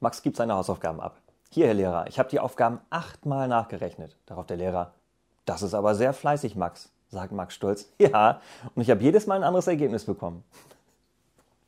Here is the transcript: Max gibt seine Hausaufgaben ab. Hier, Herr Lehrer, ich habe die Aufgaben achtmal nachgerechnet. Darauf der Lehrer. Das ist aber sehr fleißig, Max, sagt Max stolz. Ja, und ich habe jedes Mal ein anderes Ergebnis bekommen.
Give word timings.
Max 0.00 0.22
gibt 0.22 0.36
seine 0.36 0.54
Hausaufgaben 0.54 0.98
ab. 0.98 1.18
Hier, 1.50 1.66
Herr 1.66 1.74
Lehrer, 1.74 2.06
ich 2.08 2.18
habe 2.18 2.30
die 2.30 2.40
Aufgaben 2.40 2.80
achtmal 2.88 3.48
nachgerechnet. 3.48 4.16
Darauf 4.24 4.46
der 4.46 4.56
Lehrer. 4.56 4.94
Das 5.44 5.62
ist 5.62 5.74
aber 5.74 5.94
sehr 5.94 6.12
fleißig, 6.14 6.56
Max, 6.56 6.90
sagt 7.10 7.32
Max 7.32 7.54
stolz. 7.54 7.92
Ja, 7.98 8.40
und 8.74 8.82
ich 8.82 8.90
habe 8.90 9.02
jedes 9.02 9.26
Mal 9.26 9.36
ein 9.36 9.44
anderes 9.44 9.66
Ergebnis 9.66 10.04
bekommen. 10.04 10.42